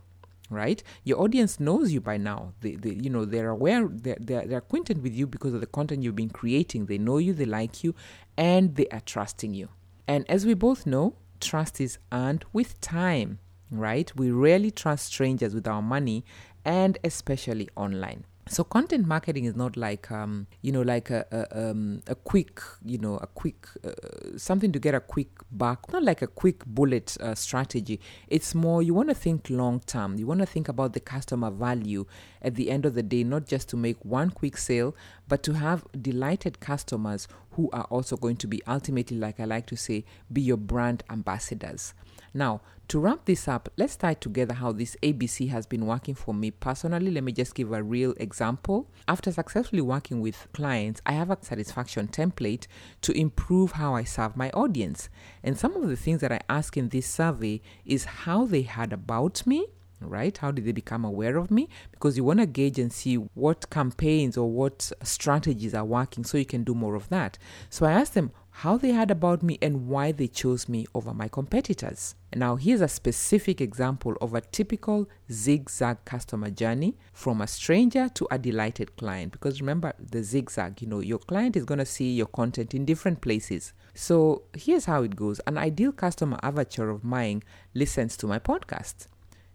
right? 0.51 0.83
Your 1.03 1.19
audience 1.21 1.59
knows 1.59 1.91
you 1.91 2.01
by 2.01 2.17
now. 2.17 2.53
They, 2.59 2.75
they 2.75 2.91
you 2.91 3.09
know, 3.09 3.25
they're 3.25 3.49
aware, 3.49 3.87
they're, 3.87 4.17
they're, 4.19 4.45
they're 4.45 4.59
acquainted 4.59 5.01
with 5.01 5.13
you 5.13 5.25
because 5.25 5.53
of 5.53 5.61
the 5.61 5.67
content 5.67 6.03
you've 6.03 6.15
been 6.15 6.29
creating. 6.29 6.85
They 6.85 6.99
know 6.99 7.17
you, 7.17 7.33
they 7.33 7.45
like 7.45 7.83
you, 7.83 7.95
and 8.37 8.75
they 8.75 8.87
are 8.87 8.99
trusting 8.99 9.53
you. 9.53 9.69
And 10.07 10.29
as 10.29 10.45
we 10.45 10.53
both 10.53 10.85
know, 10.85 11.15
trust 11.39 11.81
is 11.81 11.97
earned 12.11 12.45
with 12.53 12.79
time, 12.81 13.39
right? 13.71 14.11
We 14.15 14.29
rarely 14.29 14.69
trust 14.69 15.07
strangers 15.07 15.55
with 15.55 15.67
our 15.67 15.81
money, 15.81 16.25
and 16.63 16.97
especially 17.03 17.69
online. 17.75 18.25
So 18.47 18.63
content 18.63 19.07
marketing 19.07 19.45
is 19.45 19.55
not 19.55 19.77
like 19.77 20.11
um, 20.11 20.47
you 20.61 20.71
know 20.71 20.81
like 20.81 21.09
a 21.09 21.25
a, 21.31 21.69
um, 21.69 22.01
a 22.07 22.15
quick 22.15 22.59
you 22.83 22.97
know 22.97 23.17
a 23.17 23.27
quick 23.27 23.67
uh, 23.85 23.91
something 24.37 24.71
to 24.71 24.79
get 24.79 24.95
a 24.95 24.99
quick 24.99 25.29
buck. 25.51 25.91
Not 25.93 26.03
like 26.03 26.21
a 26.21 26.27
quick 26.27 26.65
bullet 26.65 27.15
uh, 27.21 27.35
strategy. 27.35 27.99
It's 28.27 28.55
more 28.55 28.81
you 28.81 28.93
want 28.93 29.09
to 29.09 29.15
think 29.15 29.49
long 29.49 29.79
term. 29.81 30.17
You 30.17 30.25
want 30.25 30.39
to 30.39 30.45
think 30.45 30.67
about 30.67 30.93
the 30.93 30.99
customer 30.99 31.51
value 31.51 32.05
at 32.41 32.55
the 32.55 32.71
end 32.71 32.85
of 32.85 32.95
the 32.95 33.03
day, 33.03 33.23
not 33.23 33.45
just 33.45 33.69
to 33.69 33.77
make 33.77 34.03
one 34.03 34.31
quick 34.31 34.57
sale, 34.57 34.95
but 35.27 35.43
to 35.43 35.53
have 35.53 35.85
delighted 36.01 36.59
customers 36.59 37.27
who 37.51 37.69
are 37.71 37.85
also 37.85 38.17
going 38.17 38.37
to 38.37 38.47
be 38.47 38.61
ultimately, 38.67 39.17
like 39.17 39.39
I 39.39 39.45
like 39.45 39.67
to 39.67 39.77
say, 39.77 40.03
be 40.31 40.41
your 40.41 40.57
brand 40.57 41.03
ambassadors. 41.09 41.93
Now, 42.33 42.61
to 42.87 42.99
wrap 42.99 43.25
this 43.25 43.47
up, 43.47 43.69
let's 43.77 43.95
tie 43.95 44.13
together 44.15 44.53
how 44.53 44.71
this 44.73 44.97
ABC 45.01 45.49
has 45.49 45.65
been 45.65 45.85
working 45.85 46.15
for 46.15 46.33
me 46.33 46.51
personally. 46.51 47.09
Let 47.11 47.23
me 47.23 47.31
just 47.31 47.55
give 47.55 47.71
a 47.71 47.81
real 47.81 48.13
example. 48.17 48.89
After 49.07 49.31
successfully 49.31 49.81
working 49.81 50.19
with 50.19 50.47
clients, 50.53 51.01
I 51.05 51.13
have 51.13 51.29
a 51.29 51.37
satisfaction 51.41 52.09
template 52.09 52.67
to 53.01 53.13
improve 53.13 53.73
how 53.73 53.95
I 53.95 54.03
serve 54.03 54.35
my 54.35 54.49
audience. 54.51 55.09
And 55.43 55.57
some 55.57 55.75
of 55.75 55.87
the 55.87 55.95
things 55.95 56.21
that 56.21 56.31
I 56.31 56.41
ask 56.49 56.75
in 56.75 56.89
this 56.89 57.07
survey 57.07 57.61
is 57.85 58.03
how 58.05 58.45
they 58.45 58.63
heard 58.63 58.91
about 58.91 59.47
me, 59.47 59.67
right? 60.01 60.37
How 60.37 60.51
did 60.51 60.65
they 60.65 60.71
become 60.71 61.05
aware 61.05 61.37
of 61.37 61.51
me? 61.51 61.69
Because 61.91 62.17
you 62.17 62.23
want 62.23 62.39
to 62.39 62.45
gauge 62.45 62.79
and 62.79 62.91
see 62.91 63.15
what 63.15 63.69
campaigns 63.69 64.37
or 64.37 64.49
what 64.49 64.91
strategies 65.03 65.73
are 65.73 65.85
working 65.85 66.23
so 66.23 66.37
you 66.37 66.45
can 66.45 66.63
do 66.63 66.73
more 66.73 66.95
of 66.95 67.07
that. 67.09 67.37
So 67.69 67.85
I 67.85 67.93
asked 67.93 68.15
them 68.15 68.31
how 68.61 68.77
they 68.77 68.91
heard 68.91 69.09
about 69.09 69.41
me 69.41 69.57
and 69.59 69.87
why 69.87 70.11
they 70.11 70.27
chose 70.27 70.69
me 70.69 70.85
over 70.93 71.15
my 71.15 71.27
competitors. 71.27 72.13
Now, 72.35 72.57
here's 72.57 72.81
a 72.81 72.87
specific 72.87 73.59
example 73.59 74.13
of 74.21 74.35
a 74.35 74.41
typical 74.41 75.09
zigzag 75.31 76.05
customer 76.05 76.51
journey 76.51 76.95
from 77.11 77.41
a 77.41 77.47
stranger 77.47 78.07
to 78.09 78.27
a 78.29 78.37
delighted 78.37 78.95
client. 78.97 79.31
Because 79.31 79.61
remember 79.61 79.93
the 79.99 80.21
zigzag, 80.21 80.79
you 80.79 80.87
know, 80.87 80.99
your 80.99 81.17
client 81.17 81.55
is 81.55 81.65
going 81.65 81.79
to 81.79 81.87
see 81.87 82.11
your 82.13 82.27
content 82.27 82.75
in 82.75 82.85
different 82.85 83.19
places. 83.21 83.73
So 83.95 84.43
here's 84.55 84.85
how 84.85 85.01
it 85.01 85.15
goes 85.15 85.39
an 85.47 85.57
ideal 85.57 85.91
customer 85.91 86.37
avatar 86.43 86.89
of 86.89 87.03
mine 87.03 87.41
listens 87.73 88.15
to 88.17 88.27
my 88.27 88.37
podcast. 88.37 89.07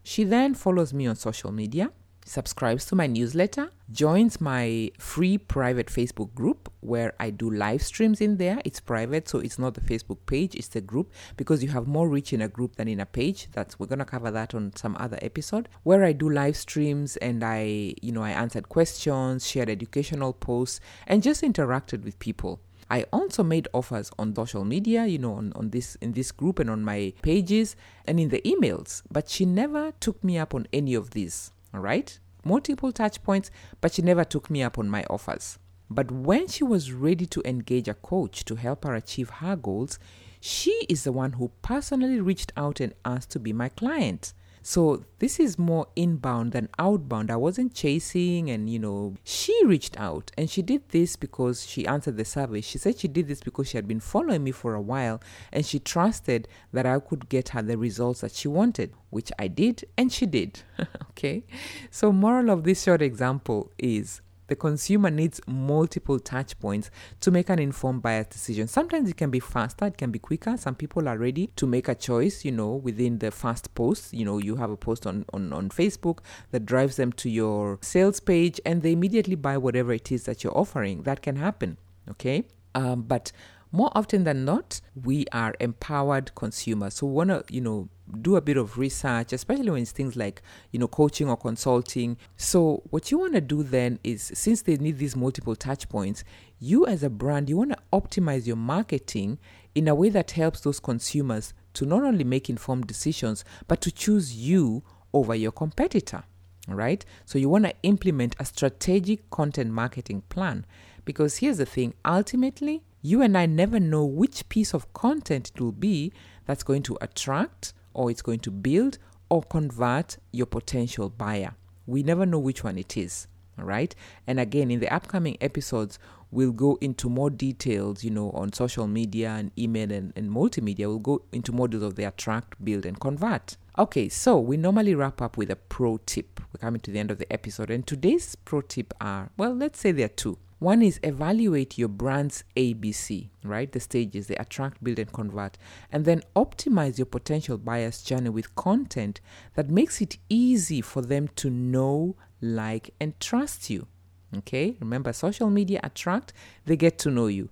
She 0.03 0.25
then 0.25 0.55
follows 0.55 0.93
me 0.93 1.07
on 1.07 1.15
social 1.15 1.53
media, 1.53 1.93
subscribes 2.27 2.85
to 2.87 2.97
my 2.97 3.07
newsletter, 3.07 3.71
joins 3.91 4.41
my 4.41 4.91
free 4.99 5.39
private 5.39 5.87
Facebook 5.87 6.35
group 6.35 6.71
where 6.81 7.15
I 7.21 7.31
do 7.31 7.49
live 7.49 7.83
streams 7.83 8.21
in 8.21 8.37
there. 8.37 8.61
It's 8.65 8.81
private, 8.81 9.29
so 9.29 9.39
it's 9.39 9.59
not 9.59 9.75
the 9.75 9.81
Facebook 9.81 10.19
page, 10.27 10.55
it's 10.55 10.69
the 10.69 10.81
group 10.81 11.13
because 11.37 11.63
you 11.63 11.71
have 11.71 11.87
more 11.87 12.09
reach 12.09 12.33
in 12.33 12.43
a 12.43 12.49
group 12.49 12.77
than 12.77 12.89
in 12.89 13.01
a 13.01 13.07
page. 13.07 13.49
That's 13.53 13.79
we're 13.79 13.87
going 13.87 14.01
to 14.01 14.05
cover 14.05 14.31
that 14.33 14.55
on 14.55 14.75
some 14.75 14.97
other 14.99 15.19
episode 15.23 15.69
where 15.85 16.05
I 16.05 16.13
do 16.13 16.29
live 16.29 16.57
streams 16.57 17.17
and 17.19 17.45
I, 17.45 17.95
you 18.03 18.13
know, 18.13 18.23
I 18.23 18.31
answered 18.31 18.69
questions, 18.69 19.47
shared 19.47 19.71
educational 19.71 20.33
posts 20.33 20.81
and 21.07 21.23
just 21.23 21.43
interacted 21.43 22.05
with 22.05 22.19
people. 22.19 22.61
I 22.89 23.05
also 23.13 23.43
made 23.43 23.67
offers 23.73 24.11
on 24.19 24.35
social 24.35 24.65
media, 24.65 25.07
you 25.07 25.19
know, 25.19 25.35
on, 25.35 25.53
on 25.57 25.71
this 25.71 25.97
in 25.97 26.13
this 26.13 26.31
group 26.31 26.59
and 26.61 26.71
on 26.71 26.85
my 26.85 27.13
pages 27.23 27.75
and 28.07 28.21
in 28.21 28.29
the 28.29 28.41
emails, 28.43 29.03
but 29.11 29.29
she 29.29 29.45
never 29.45 29.93
took 29.99 30.23
me 30.23 30.39
up 30.39 30.55
on 30.55 30.69
any 30.73 30.95
of 30.95 31.11
these. 31.11 31.51
Right? 31.77 32.19
Multiple 32.45 32.93
touch 32.93 33.23
points, 33.23 33.51
but 33.81 33.93
she 33.93 34.03
never 34.03 34.25
took 34.25 34.51
me 34.51 34.63
up 34.63 34.79
on 34.79 34.89
my 34.89 35.05
offers. 35.11 35.59
But 35.91 36.11
when 36.11 36.49
she 36.49 36.65
was 36.65 36.93
ready 36.93 37.27
to 37.27 37.43
engage 37.45 37.89
a 37.89 37.95
coach 37.95 38.45
to 38.47 38.57
help 38.57 38.85
her 38.85 38.95
achieve 38.95 39.31
her 39.31 39.57
goals, 39.57 39.99
she 40.41 40.71
is 40.89 41.05
the 41.05 41.13
one 41.13 41.35
who 41.35 41.51
personally 41.63 42.21
reached 42.21 42.53
out 42.57 42.81
and 42.81 42.95
asked 43.05 43.31
to 43.31 43.39
be 43.39 43.53
my 43.53 43.69
client. 43.69 44.33
So 44.67 45.05
this 45.21 45.39
is 45.39 45.61
more 45.61 45.87
inbound 45.95 46.51
than 46.51 46.69
outbound. 46.77 47.31
I 47.31 47.37
wasn't 47.37 47.73
chasing 47.73 48.51
and 48.51 48.69
you 48.69 48.81
know, 48.81 49.15
she 49.23 49.57
reached 49.65 49.97
out 49.97 50.33
and 50.37 50.51
she 50.51 50.61
did 50.61 50.89
this 50.89 51.15
because 51.15 51.65
she 51.65 51.87
answered 51.87 52.17
the 52.17 52.25
survey. 52.25 52.63
She 52.63 52.77
said 52.77 52.99
she 52.99 53.07
did 53.07 53.29
this 53.29 53.39
because 53.39 53.69
she 53.69 53.79
had 53.79 53.87
been 53.87 54.01
following 54.01 54.43
me 54.43 54.51
for 54.51 54.75
a 54.75 54.81
while 54.81 55.23
and 55.53 55.65
she 55.65 55.79
trusted 55.79 56.49
that 56.73 56.85
I 56.85 56.99
could 56.99 57.29
get 57.29 57.51
her 57.51 57.63
the 57.63 57.79
results 57.79 58.23
that 58.23 58.33
she 58.33 58.49
wanted, 58.49 58.93
which 59.11 59.31
I 59.39 59.47
did 59.47 59.85
and 59.97 60.13
she 60.13 60.27
did. 60.27 60.63
okay? 61.11 61.45
So 61.93 62.11
moral 62.11 62.51
of 62.51 62.65
this 62.65 62.83
short 62.83 63.03
example 63.03 63.71
is 63.79 64.21
the 64.49 64.57
consumer 64.57 65.11
needs 65.11 65.41
multiple 65.47 66.19
touch 66.19 66.59
points 66.59 66.91
to 67.21 67.31
make 67.31 67.49
an 67.49 67.59
informed 67.59 68.03
buyer's 68.03 68.27
decision. 68.27 68.69
Sometimes 68.69 69.11
it 69.11 69.17
can 69.17 69.31
be 69.31 69.41
faster, 69.41 69.87
it 69.87 69.99
can 69.99 70.11
be 70.11 70.19
quicker. 70.19 70.57
Some 70.57 70.75
people 70.75 71.09
are 71.09 71.19
ready 71.19 71.49
to 71.57 71.67
make 71.67 71.89
a 71.89 71.95
choice, 71.95 72.45
you 72.45 72.53
know, 72.53 72.75
within 72.75 73.19
the 73.19 73.31
first 73.31 73.75
post. 73.75 74.13
You 74.13 74.25
know, 74.25 74.39
you 74.39 74.57
have 74.57 74.71
a 74.71 74.77
post 74.77 75.07
on, 75.07 75.25
on, 75.33 75.53
on 75.53 75.69
Facebook 75.71 76.19
that 76.51 76.67
drives 76.67 76.97
them 76.97 77.13
to 77.13 77.31
your 77.31 77.79
sales 77.83 78.21
page 78.21 78.61
and 78.65 78.83
they 78.83 78.93
immediately 78.93 79.35
buy 79.35 79.57
whatever 79.59 79.93
it 79.93 80.13
is 80.13 80.25
that 80.25 80.45
you're 80.45 80.57
offering. 80.57 81.03
That 81.03 81.23
can 81.23 81.37
happen, 81.37 81.79
okay? 82.11 82.45
Um, 82.75 83.03
but 83.03 83.33
more 83.73 83.91
often 83.95 84.25
than 84.25 84.45
not, 84.45 84.81
we 84.95 85.27
are 85.33 85.55
empowered 85.61 86.35
consumers. 86.35 86.95
So 86.95 87.07
we 87.07 87.13
want 87.13 87.31
to, 87.31 87.45
you 87.53 87.61
know, 87.61 87.89
do 88.21 88.37
a 88.37 88.41
bit 88.41 88.57
of 88.57 88.79
research, 88.79 89.33
especially 89.33 89.71
when 89.71 89.83
it's 89.83 89.93
things 89.93 90.17
like, 90.17 90.43
you 90.71 90.79
know, 90.79 90.89
coaching 90.89 91.29
or 91.29 91.37
consulting. 91.37 92.17
So 92.37 92.83
what 92.91 93.11
you 93.11 93.19
want 93.19 93.35
to 93.35 93.41
do 93.41 93.63
then 93.63 93.99
is 94.05 94.31
since 94.35 94.63
they 94.63 94.77
need 94.77 94.99
these 94.99 95.17
multiple 95.17 95.57
touch 95.57 95.89
points, 95.89 96.25
you 96.59 96.87
as 96.87 97.03
a 97.03 97.11
brand, 97.11 97.49
you 97.49 97.57
want 97.57 97.73
to 97.73 97.79
optimize 97.93 98.47
your 98.47 98.57
marketing 98.57 99.39
in 99.75 99.89
a 99.89 99.95
way 99.95 100.09
that 100.11 100.31
helps 100.33 100.61
those 100.61 100.81
consumers 100.81 101.53
to 101.75 101.85
not 101.85 102.03
only 102.03 102.25
make 102.25 102.49
informed 102.49 102.87
decisions, 102.87 103.45
but 103.69 103.81
to 103.83 103.91
choose 103.91 104.35
you 104.35 104.83
over 105.13 105.35
your 105.35 105.53
competitor. 105.53 106.25
Right. 106.69 107.05
So 107.25 107.39
you 107.39 107.49
want 107.49 107.65
to 107.65 107.75
implement 107.85 108.35
a 108.41 108.45
strategic 108.45 109.31
content 109.31 109.71
marketing 109.71 110.23
plan 110.29 110.67
because 111.05 111.37
here's 111.37 111.59
the 111.59 111.67
thing 111.67 111.95
ultimately, 112.05 112.83
you 113.01 113.23
and 113.23 113.39
I 113.39 113.47
never 113.47 113.79
know 113.79 114.05
which 114.05 114.49
piece 114.49 114.75
of 114.75 114.93
content 114.93 115.53
it 115.55 115.61
will 115.61 115.71
be 115.71 116.13
that's 116.45 116.65
going 116.65 116.83
to 116.83 116.99
attract 117.01 117.73
or 117.97 118.11
it's 118.11 118.23
going 118.23 118.39
to 118.41 118.51
build 118.51 118.99
or 119.31 119.43
convert 119.43 120.19
your 120.31 120.47
potential 120.47 121.09
buyer. 121.09 121.55
We 121.87 122.03
never 122.03 122.27
know 122.27 122.39
which 122.39 122.63
one 122.63 122.79
it 122.79 122.97
is. 122.97 123.27
All 123.59 123.65
right. 123.65 123.95
And 124.27 124.39
again, 124.39 124.71
in 124.71 124.81
the 124.81 124.95
upcoming 124.95 125.39
episodes, 125.41 125.99
we'll 126.31 126.53
go 126.53 126.77
into 126.83 127.09
more 127.09 127.31
details, 127.31 128.05
you 128.05 128.11
know, 128.11 128.31
on 128.33 128.53
social 128.53 128.87
media 128.87 129.31
and 129.31 129.51
email 129.59 129.91
and, 129.91 130.13
and 130.15 130.31
multimedia. 130.31 130.87
We'll 130.87 130.99
go 130.99 131.23
into 131.33 131.53
models 131.53 131.83
of 131.83 131.95
the 131.95 132.05
attract, 132.05 132.63
build, 132.63 132.85
and 132.85 133.01
convert. 133.01 133.57
Okay, 133.79 134.11
so 134.11 134.39
we 134.39 134.59
normally 134.59 134.95
wrap 134.95 135.23
up 135.23 135.39
with 135.39 135.51
a 135.51 135.57
pro 135.57 135.97
tip. 136.05 136.41
We're 136.53 136.61
coming 136.61 136.81
to 136.83 136.91
the 136.91 136.99
end 136.99 137.11
of 137.11 137.19
the 137.19 137.33
episode, 137.33 137.71
and 137.71 137.87
today's 137.87 138.35
pro 138.35 138.61
tip 138.61 138.93
are 139.01 139.31
well, 139.39 139.55
let's 139.55 139.81
say 139.81 139.93
there 139.93 140.07
are 140.07 140.09
two. 140.09 140.39
One 140.59 140.81
is 140.81 140.99
evaluate 141.03 141.77
your 141.77 141.89
brand's 141.89 142.43
ABC, 142.57 143.29
right? 143.45 143.71
The 143.71 143.81
stages, 143.81 144.27
they 144.27 144.37
attract, 144.37 144.83
build, 144.83 144.99
and 144.99 145.13
convert. 145.13 145.59
And 145.93 146.07
then 146.07 146.23
optimize 146.35 146.97
your 146.97 147.07
potential 147.07 147.59
buyer's 147.59 148.03
journey 148.03 148.31
with 148.31 148.55
content 148.55 149.21
that 149.55 149.69
makes 149.69 150.01
it 150.01 150.17
easy 150.31 150.81
for 150.81 151.03
them 151.03 151.29
to 151.37 151.51
know, 151.51 152.17
like, 152.41 152.95
and 152.99 153.19
trust 153.21 153.69
you. 153.69 153.87
Okay? 154.35 154.77
Remember, 154.81 155.13
social 155.13 155.51
media 155.51 155.79
attract, 155.85 156.33
they 156.65 156.77
get 156.77 156.99
to 157.01 157.11
know 157.11 157.27
you. 157.27 157.51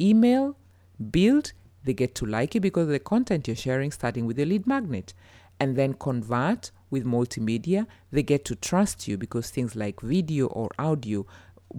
Email, 0.00 0.56
build, 1.10 1.52
they 1.84 1.94
get 1.94 2.16
to 2.16 2.26
like 2.26 2.56
you 2.56 2.60
because 2.60 2.84
of 2.84 2.92
the 2.92 2.98
content 2.98 3.46
you're 3.46 3.56
sharing, 3.56 3.92
starting 3.92 4.26
with 4.26 4.38
your 4.38 4.46
lead 4.46 4.66
magnet. 4.66 5.14
And 5.60 5.76
then 5.76 5.94
convert 5.94 6.72
with 6.90 7.04
multimedia, 7.04 7.86
they 8.10 8.22
get 8.22 8.44
to 8.46 8.56
trust 8.56 9.06
you 9.06 9.16
because 9.16 9.50
things 9.50 9.76
like 9.76 10.00
video 10.00 10.46
or 10.46 10.70
audio 10.78 11.26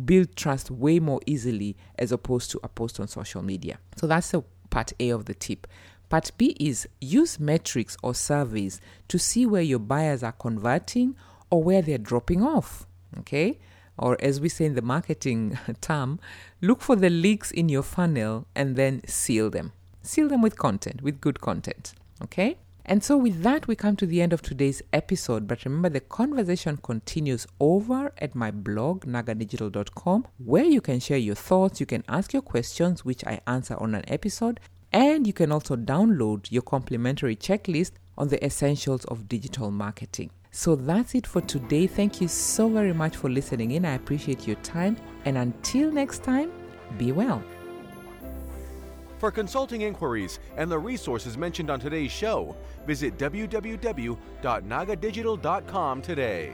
build 0.05 0.35
trust 0.35 0.71
way 0.71 0.99
more 0.99 1.19
easily 1.25 1.75
as 1.97 2.11
opposed 2.11 2.51
to 2.51 2.59
a 2.63 2.67
post 2.67 2.99
on 2.99 3.07
social 3.07 3.41
media. 3.41 3.79
So 3.97 4.07
that's 4.07 4.31
the 4.31 4.43
part 4.69 4.93
A 4.99 5.09
of 5.09 5.25
the 5.25 5.33
tip. 5.33 5.67
Part 6.09 6.31
B 6.37 6.55
is 6.59 6.87
use 6.99 7.39
metrics 7.39 7.95
or 8.03 8.13
surveys 8.13 8.81
to 9.07 9.17
see 9.17 9.45
where 9.45 9.61
your 9.61 9.79
buyers 9.79 10.23
are 10.23 10.33
converting 10.33 11.15
or 11.49 11.63
where 11.63 11.81
they're 11.81 11.97
dropping 11.97 12.43
off. 12.43 12.85
Okay? 13.19 13.59
Or 13.97 14.17
as 14.21 14.41
we 14.41 14.49
say 14.49 14.65
in 14.65 14.75
the 14.75 14.81
marketing 14.81 15.57
term, 15.81 16.19
look 16.61 16.81
for 16.81 16.95
the 16.95 17.09
leaks 17.09 17.51
in 17.51 17.69
your 17.69 17.83
funnel 17.83 18.47
and 18.55 18.75
then 18.75 19.01
seal 19.07 19.49
them. 19.49 19.73
Seal 20.01 20.27
them 20.27 20.41
with 20.41 20.57
content, 20.57 21.01
with 21.01 21.21
good 21.21 21.39
content. 21.39 21.93
Okay? 22.23 22.57
And 22.85 23.03
so, 23.03 23.17
with 23.17 23.43
that, 23.43 23.67
we 23.67 23.75
come 23.75 23.95
to 23.97 24.05
the 24.05 24.21
end 24.21 24.33
of 24.33 24.41
today's 24.41 24.81
episode. 24.91 25.47
But 25.47 25.65
remember, 25.65 25.89
the 25.89 25.99
conversation 25.99 26.77
continues 26.77 27.47
over 27.59 28.11
at 28.17 28.35
my 28.35 28.51
blog, 28.51 29.05
nagadigital.com, 29.05 30.27
where 30.37 30.65
you 30.65 30.81
can 30.81 30.99
share 30.99 31.17
your 31.17 31.35
thoughts, 31.35 31.79
you 31.79 31.85
can 31.85 32.03
ask 32.07 32.33
your 32.33 32.41
questions, 32.41 33.05
which 33.05 33.25
I 33.25 33.39
answer 33.47 33.75
on 33.75 33.95
an 33.95 34.03
episode, 34.07 34.59
and 34.91 35.25
you 35.25 35.33
can 35.33 35.51
also 35.51 35.75
download 35.75 36.51
your 36.51 36.63
complimentary 36.63 37.35
checklist 37.35 37.91
on 38.17 38.27
the 38.27 38.43
essentials 38.43 39.05
of 39.05 39.29
digital 39.29 39.71
marketing. 39.71 40.31
So 40.51 40.75
that's 40.75 41.15
it 41.15 41.25
for 41.25 41.41
today. 41.41 41.87
Thank 41.87 42.19
you 42.19 42.27
so 42.27 42.67
very 42.67 42.93
much 42.93 43.15
for 43.15 43.29
listening 43.29 43.71
in. 43.71 43.85
I 43.85 43.93
appreciate 43.93 44.45
your 44.45 44.57
time. 44.57 44.97
And 45.23 45.37
until 45.37 45.91
next 45.91 46.23
time, 46.23 46.51
be 46.97 47.13
well. 47.13 47.41
For 49.21 49.29
consulting 49.29 49.81
inquiries 49.81 50.39
and 50.57 50.71
the 50.71 50.79
resources 50.79 51.37
mentioned 51.37 51.69
on 51.69 51.79
today's 51.79 52.11
show, 52.11 52.55
visit 52.87 53.19
www.nagadigital.com 53.19 56.01
today. 56.01 56.53